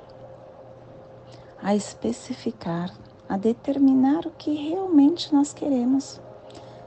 a 1.61 1.75
especificar, 1.75 2.93
a 3.29 3.37
determinar 3.37 4.27
o 4.27 4.31
que 4.31 4.55
realmente 4.69 5.35
nós 5.35 5.53
queremos, 5.53 6.21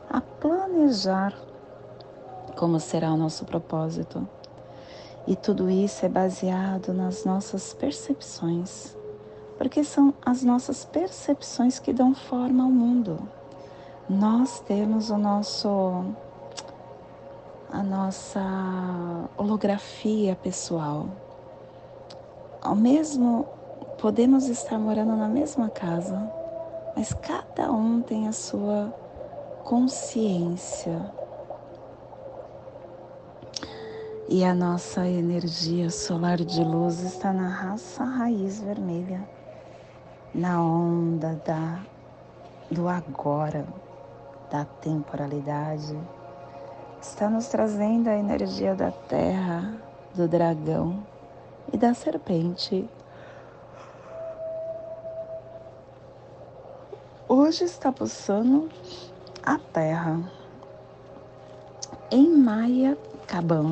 a 0.09 0.21
planejar 0.21 1.37
como 2.55 2.79
será 2.79 3.11
o 3.11 3.17
nosso 3.17 3.43
propósito. 3.43 4.25
E 5.29 5.35
tudo 5.35 5.69
isso 5.69 6.03
é 6.03 6.09
baseado 6.09 6.91
nas 6.91 7.23
nossas 7.23 7.71
percepções, 7.71 8.97
porque 9.59 9.83
são 9.83 10.11
as 10.25 10.41
nossas 10.41 10.83
percepções 10.85 11.77
que 11.77 11.93
dão 11.93 12.15
forma 12.15 12.63
ao 12.63 12.71
mundo. 12.71 13.29
Nós 14.09 14.59
temos 14.61 15.11
o 15.11 15.17
nosso 15.19 16.03
a 17.71 17.83
nossa 17.83 18.41
holografia 19.37 20.35
pessoal. 20.35 21.05
Ao 22.59 22.75
mesmo 22.75 23.45
podemos 24.01 24.47
estar 24.47 24.79
morando 24.79 25.15
na 25.15 25.27
mesma 25.27 25.69
casa, 25.69 26.19
mas 26.95 27.13
cada 27.13 27.71
um 27.71 28.01
tem 28.01 28.27
a 28.27 28.31
sua 28.31 28.91
consciência, 29.63 30.99
e 34.31 34.45
a 34.45 34.53
nossa 34.53 35.07
energia 35.07 35.89
solar 35.89 36.37
de 36.37 36.63
luz 36.63 36.99
está 37.01 37.33
na 37.33 37.49
raça 37.49 38.03
raiz 38.03 38.61
vermelha, 38.61 39.27
na 40.35 40.61
onda 40.61 41.41
da, 41.43 41.79
do 42.69 42.87
agora, 42.87 43.65
da 44.51 44.65
temporalidade. 44.65 45.97
Está 47.01 47.27
nos 47.27 47.47
trazendo 47.47 48.07
a 48.07 48.15
energia 48.15 48.75
da 48.75 48.91
terra, 48.91 49.73
do 50.13 50.27
dragão 50.27 51.03
e 51.73 51.77
da 51.77 51.95
serpente. 51.95 52.87
Hoje 57.27 57.63
está 57.63 57.91
pulsando 57.91 58.69
a 59.41 59.57
terra. 59.57 60.19
Em 62.11 62.29
Maia 62.29 62.95
Cabão 63.29 63.63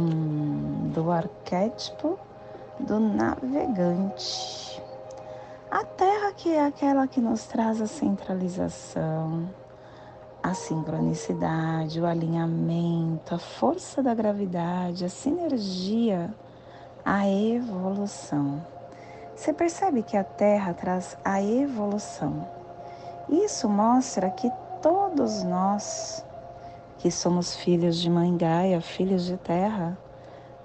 do 0.94 1.10
arquétipo 1.12 2.20
do 2.80 3.00
navegante. 3.00 4.80
A 5.72 5.84
Terra 5.84 6.32
que 6.34 6.54
é 6.54 6.64
aquela 6.64 7.08
que 7.08 7.20
nos 7.20 7.48
traz 7.48 7.82
a 7.82 7.88
centralização, 7.88 9.50
a 10.44 10.54
sincronicidade, 10.54 12.00
o 12.00 12.06
alinhamento, 12.06 13.34
a 13.34 13.40
força 13.40 14.04
da 14.04 14.14
gravidade, 14.14 15.04
a 15.04 15.10
sinergia, 15.10 16.32
a 17.04 17.28
evolução. 17.28 18.64
Você 19.36 19.52
percebe 19.52 20.04
que 20.04 20.16
a 20.16 20.24
Terra 20.24 20.76
traz 20.76 21.18
a 21.26 21.42
evolução. 21.42 22.48
Isso 23.28 23.68
mostra 23.68 24.30
que 24.30 24.52
todos 24.84 25.42
nós 25.42 26.24
que 27.00 27.12
somos 27.12 27.56
filhos 27.56 27.98
de 27.98 28.10
Mãe 28.10 28.36
Gaia, 28.36 28.82
filhos 28.82 29.26
de 29.26 29.38
terra, 29.38 29.98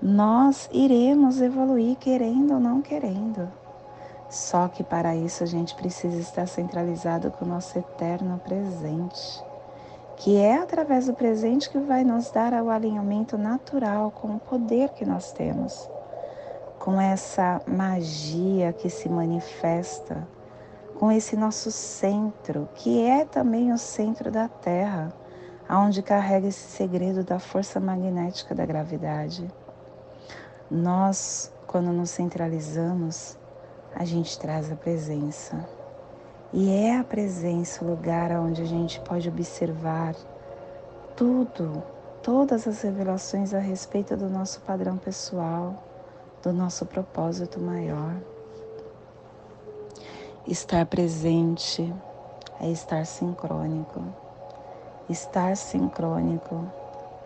nós 0.01 0.68
iremos 0.73 1.40
evoluir 1.40 1.97
querendo 1.97 2.55
ou 2.55 2.61
não 2.61 2.83
querendo. 2.83 3.49
Só 4.29 4.66
que 4.66 4.83
para 4.83 5.14
isso 5.14 5.45
a 5.45 5.47
gente 5.47 5.75
precisa 5.75 6.18
estar 6.18 6.49
centralizado 6.49 7.31
com 7.31 7.45
o 7.45 7.49
nosso 7.49 7.79
eterno 7.79 8.40
presente, 8.42 9.45
que 10.16 10.38
é 10.38 10.57
através 10.57 11.07
do 11.07 11.12
presente 11.12 11.68
que 11.68 11.79
vai 11.79 12.03
nos 12.03 12.31
dar 12.31 12.55
o 12.62 12.71
alinhamento 12.71 13.37
natural 13.37 14.11
com 14.11 14.37
o 14.37 14.40
poder 14.40 14.88
que 14.90 15.05
nós 15.05 15.33
temos, 15.33 15.88
com 16.79 17.01
essa 17.01 17.61
magia 17.66 18.73
que 18.73 18.88
se 18.88 19.09
manifesta, 19.09 20.27
com 20.99 21.12
esse 21.12 21.37
nosso 21.37 21.71
centro, 21.71 22.68
que 22.75 23.03
é 23.03 23.25
também 23.25 23.71
o 23.71 23.79
centro 23.79 24.31
da 24.31 24.49
Terra, 24.49 25.12
aonde 25.68 26.03
carrega 26.03 26.48
esse 26.48 26.70
segredo 26.70 27.25
da 27.25 27.38
força 27.38 27.81
magnética 27.81 28.55
da 28.55 28.66
gravidade. 28.66 29.51
Nós, 30.70 31.53
quando 31.66 31.92
nos 31.92 32.11
centralizamos, 32.11 33.37
a 33.94 34.05
gente 34.05 34.38
traz 34.38 34.70
a 34.70 34.77
presença. 34.77 35.68
E 36.53 36.70
é 36.70 36.98
a 36.98 37.05
presença 37.05 37.85
o 37.85 37.88
lugar 37.88 38.31
onde 38.33 38.62
a 38.62 38.66
gente 38.66 39.01
pode 39.01 39.29
observar 39.29 40.14
tudo, 41.16 41.83
todas 42.22 42.66
as 42.66 42.83
revelações 42.83 43.55
a 43.55 43.59
respeito 43.59 44.16
do 44.16 44.29
nosso 44.29 44.61
padrão 44.61 44.96
pessoal, 44.98 45.83
do 46.42 46.53
nosso 46.53 46.85
propósito 46.85 47.61
maior. 47.61 48.16
Estar 50.46 50.85
presente 50.87 51.94
é 52.61 52.70
estar 52.70 53.07
sincrônico. 53.07 54.22
Estar 55.12 55.55
sincrônico 55.59 56.66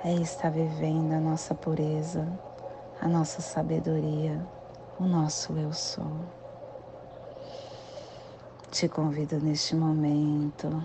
é 0.03 0.13
estar 0.15 0.51
vivendo 0.51 1.13
a 1.13 1.21
nossa 1.21 1.55
pureza, 1.55 2.27
a 3.01 3.07
nossa 3.07 3.41
sabedoria, 3.41 4.45
o 4.99 5.05
nosso 5.05 5.53
eu 5.53 5.73
sou. 5.73 6.19
Te 8.73 8.89
convido 8.89 9.39
neste 9.39 9.77
momento 9.77 10.83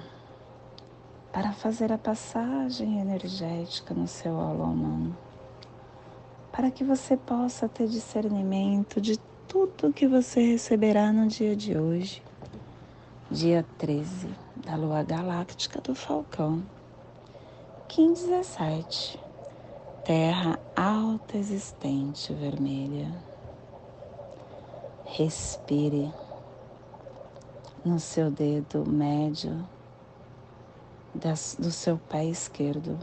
para 1.32 1.52
fazer 1.54 1.92
a 1.92 1.98
passagem 1.98 3.00
energética 3.00 3.96
no 3.96 4.08
seu 4.08 4.40
aulão 4.40 5.12
para 6.52 6.70
que 6.70 6.84
você 6.84 7.18
possa 7.18 7.68
ter 7.68 7.88
discernimento 7.88 9.02
de 9.02 9.18
tudo 9.48 9.92
que 9.92 10.08
você 10.08 10.52
receberá 10.52 11.12
no 11.12 11.28
dia 11.28 11.56
de 11.56 11.76
hoje, 11.76 12.22
dia 13.32 13.66
13 13.80 14.28
da 14.64 14.76
lua 14.76 15.02
galáctica 15.02 15.82
do 15.82 15.96
Falcão, 15.96 16.62
1517, 17.94 19.20
Terra 20.06 20.58
alta 20.78 21.38
existente 21.38 22.34
vermelha. 22.34 23.14
Respire 25.04 26.10
no 27.84 28.00
seu 28.00 28.32
dedo 28.32 28.90
médio 28.90 29.68
das, 31.14 31.58
do 31.60 31.70
seu 31.70 31.98
pé 31.98 32.24
esquerdo. 32.24 32.98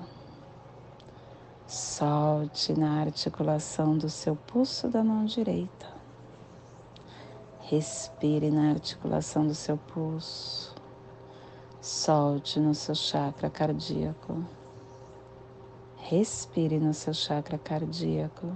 Solte 1.67 2.73
na 2.73 3.03
articulação 3.03 3.99
do 3.99 4.09
seu 4.09 4.35
pulso 4.35 4.89
da 4.89 5.05
mão 5.05 5.27
direita. 5.27 5.87
Respire 7.61 8.51
na 8.51 8.71
articulação 8.71 9.47
do 9.47 9.55
seu 9.55 9.77
pulso. 9.77 10.75
Solte 11.79 12.59
no 12.59 12.75
seu 12.75 12.95
chakra 12.95 13.51
cardíaco. 13.51 14.43
Respire 16.11 16.79
no 16.79 16.95
seu 16.95 17.13
chakra 17.13 17.59
cardíaco. 17.59 18.51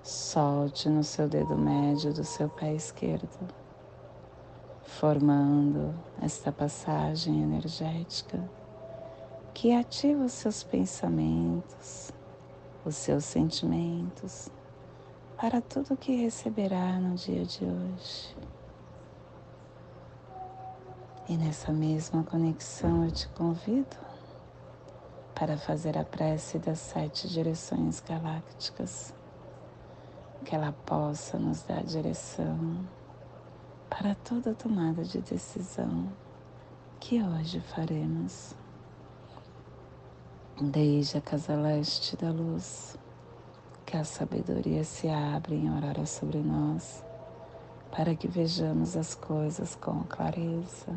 Solte 0.00 0.88
no 0.88 1.02
seu 1.02 1.28
dedo 1.28 1.58
médio 1.58 2.14
do 2.14 2.22
seu 2.22 2.48
pé 2.48 2.72
esquerdo 2.72 3.28
formando 4.84 5.92
esta 6.22 6.52
passagem 6.52 7.42
energética 7.42 8.48
que 9.52 9.74
ativa 9.74 10.22
os 10.22 10.32
seus 10.34 10.62
pensamentos, 10.62 12.12
os 12.84 12.94
seus 12.94 13.24
sentimentos 13.24 14.48
para 15.36 15.60
tudo 15.60 15.96
que 15.96 16.14
receberá 16.14 16.92
no 17.00 17.16
dia 17.16 17.44
de 17.44 17.64
hoje. 17.64 18.36
E 21.28 21.36
nessa 21.36 21.72
mesma 21.72 22.22
conexão 22.22 23.04
eu 23.04 23.10
te 23.10 23.28
convido 23.30 24.05
para 25.38 25.58
fazer 25.58 25.98
a 25.98 26.04
prece 26.04 26.58
das 26.58 26.78
sete 26.78 27.28
direções 27.28 28.00
galácticas, 28.00 29.14
que 30.42 30.54
ela 30.54 30.72
possa 30.72 31.38
nos 31.38 31.62
dar 31.62 31.84
direção 31.84 32.88
para 33.90 34.14
toda 34.14 34.54
tomada 34.54 35.04
de 35.04 35.20
decisão 35.20 36.10
que 36.98 37.22
hoje 37.22 37.60
faremos. 37.60 38.56
Desde 40.58 41.18
a 41.18 41.20
casa 41.20 41.54
leste 41.54 42.16
da 42.16 42.30
luz, 42.30 42.96
que 43.84 43.94
a 43.94 44.04
sabedoria 44.04 44.84
se 44.84 45.06
abre 45.06 45.54
em 45.54 45.68
aurora 45.68 46.06
sobre 46.06 46.38
nós, 46.38 47.04
para 47.94 48.14
que 48.14 48.26
vejamos 48.26 48.96
as 48.96 49.14
coisas 49.14 49.76
com 49.76 50.02
clareza. 50.04 50.96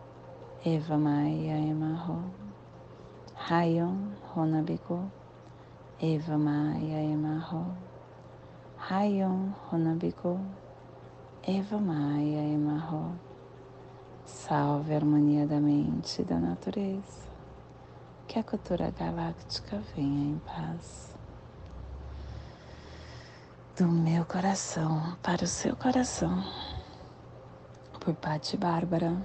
Eva 0.63 0.95
Maia 0.95 1.57
Emarro, 1.57 2.23
Rayon 3.35 4.13
Honabiko, 4.35 5.11
Eva 5.99 6.37
Maia 6.37 7.01
Emarro, 7.01 7.75
Rayon 8.77 9.55
Honabiko, 9.71 10.39
Eva 11.41 11.79
Maia 11.79 12.43
Emarro. 12.53 13.17
Salve 14.23 14.93
a 14.93 14.97
harmonia 14.97 15.47
da 15.47 15.59
mente 15.59 16.21
e 16.21 16.25
da 16.25 16.37
natureza. 16.37 17.27
Que 18.27 18.37
a 18.37 18.43
cultura 18.43 18.91
galáctica 18.91 19.81
venha 19.95 20.35
em 20.35 20.39
paz. 20.45 21.15
Do 23.75 23.87
meu 23.87 24.23
coração 24.25 25.17
para 25.23 25.43
o 25.43 25.47
seu 25.47 25.75
coração. 25.75 26.43
Por 27.99 28.13
Patti 28.13 28.57
Bárbara, 28.57 29.17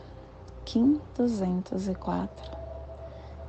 Kim 0.67 1.01
204. 1.15 2.59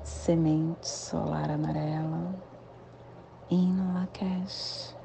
Semente 0.04 0.88
solar 0.88 1.50
amarela. 1.50 2.36
Hino 3.50 3.96
Lakesh. 3.96 4.96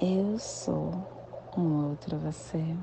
Eu 0.00 0.38
sou 0.38 0.94
um 1.58 1.90
outro 1.90 2.16
você. 2.18 2.74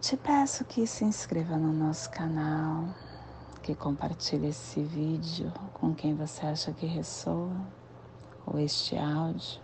Te 0.00 0.16
peço 0.16 0.64
que 0.66 0.86
se 0.86 1.04
inscreva 1.04 1.56
no 1.56 1.72
nosso 1.72 2.08
canal, 2.08 2.94
que 3.60 3.74
compartilhe 3.74 4.46
esse 4.46 4.84
vídeo 4.84 5.52
com 5.74 5.92
quem 5.92 6.14
você 6.14 6.46
acha 6.46 6.72
que 6.72 6.86
ressoa, 6.86 7.56
ou 8.46 8.56
este 8.60 8.96
áudio, 8.96 9.60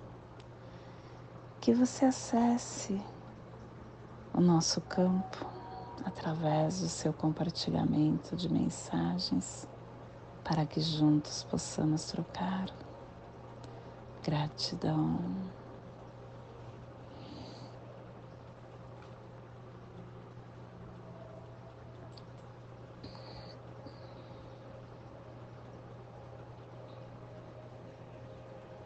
que 1.61 1.73
você 1.73 2.07
acesse 2.07 3.01
o 4.39 4.41
nosso 4.41 4.81
campo 4.83 5.45
através 6.05 6.81
do 6.81 6.89
seu 6.89 7.13
compartilhamento 7.13 8.37
de 8.37 8.49
mensagens 8.49 9.67
para 10.45 10.65
que 10.65 10.81
juntos 10.81 11.43
possamos 11.43 12.05
trocar. 12.05 12.71
Gratidão. 14.23 15.19